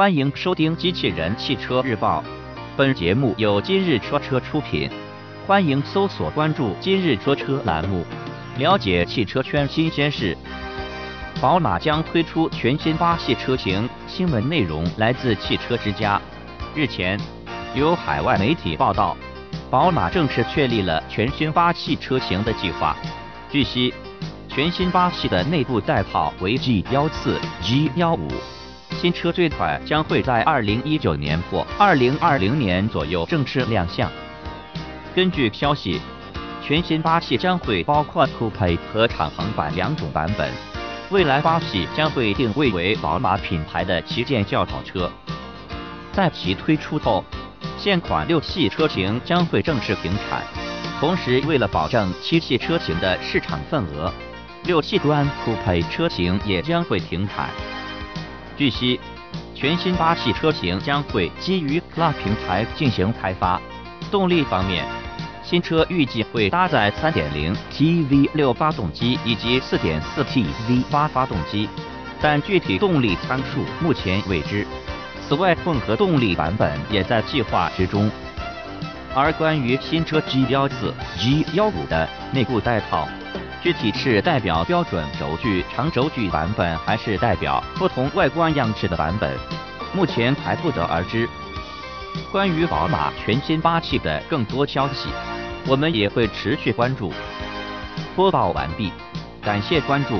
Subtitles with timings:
[0.00, 2.24] 欢迎收听《机器人汽车日报》，
[2.74, 4.88] 本节目由今日说车出品。
[5.46, 8.02] 欢迎搜索关注“今日说车”栏目，
[8.56, 10.34] 了解汽车圈新鲜事。
[11.38, 16.18] 宝马将推出全新八系车型，新闻内容来自汽车之家。
[16.74, 17.20] 日前，
[17.74, 19.14] 有海外媒体报道，
[19.68, 22.96] 宝马正式确立了全新八系车型的计划。
[23.50, 23.92] 据悉，
[24.48, 28.28] 全新八系的内部代号为 G 幺四、G 幺五。
[29.00, 34.12] 新车最快将会在二零一九年或二零二零年左右正式亮相。
[35.14, 35.98] 根据消息，
[36.62, 40.52] 全新八系将会包括 Coupe 和敞篷版两种版本。
[41.08, 45.10] 未来八系将会定位为宝马品牌的旗舰轿跑车。
[46.12, 47.24] 在其推出后，
[47.78, 50.42] 现款六系车型将会正式停产。
[51.00, 54.12] 同时，为了保证七系车型的市场份额，
[54.64, 57.48] 六系端 Coupe 车型也将会停产。
[58.60, 59.00] 据悉，
[59.54, 63.58] 全新八系车型将会基于 Plus 平台进行开发。
[64.10, 64.84] 动力方面，
[65.42, 67.56] 新车预计会搭载 3.0T
[68.06, 71.70] V6 发动机以及 4.4T V8 发动机，
[72.20, 74.66] 但具体动力参数目前未知。
[75.26, 78.10] 此外，混合动力版本也在计划之中。
[79.14, 83.08] 而关于新车 G14、G15 的内部代号。
[83.62, 89.36] 具体是代表标准轴距长轴距版本，还是代表不同外观样式的版本，
[89.92, 91.28] 目前还不得而知。
[92.32, 95.10] 关于宝马全新八系的更多消息，
[95.66, 97.12] 我们也会持续关注。
[98.16, 98.90] 播报完毕，
[99.42, 100.18] 感谢关注。